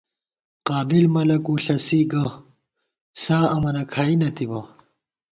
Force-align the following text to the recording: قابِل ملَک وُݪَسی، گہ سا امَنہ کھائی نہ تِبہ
قابِل 0.67 1.03
ملَک 1.15 1.43
وُݪَسی، 1.51 2.01
گہ 2.11 2.25
سا 3.23 3.37
امَنہ 3.55 3.83
کھائی 3.91 4.15
نہ 4.21 4.29
تِبہ 4.35 4.59